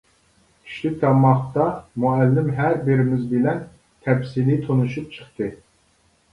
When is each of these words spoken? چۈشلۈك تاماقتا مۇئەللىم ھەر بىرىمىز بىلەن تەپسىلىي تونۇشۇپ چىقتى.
چۈشلۈك 0.69 0.95
تاماقتا 1.03 1.67
مۇئەللىم 2.05 2.49
ھەر 2.61 2.79
بىرىمىز 2.89 3.29
بىلەن 3.35 3.63
تەپسىلىي 4.09 4.61
تونۇشۇپ 4.67 5.17
چىقتى. 5.21 5.55